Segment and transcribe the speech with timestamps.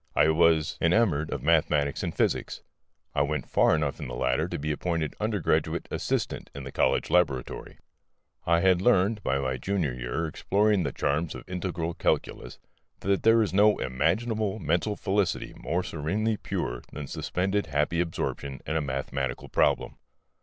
[0.15, 2.63] I was enamoured of mathematics and physics:
[3.13, 7.11] I went far enough in the latter to be appointed undergraduate assistant in the college
[7.11, 7.77] laboratory.
[8.43, 12.57] I had learned, by my junior year, exploring the charms of integral calculus,
[13.01, 18.75] that there is no imaginable mental felicity more serenely pure than suspended happy absorption in
[18.75, 19.97] a mathematical problem.